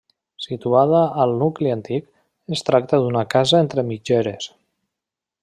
[0.43, 2.07] Situada al nucli antic,
[2.57, 4.51] es tracta d'una casa entre mitgeres.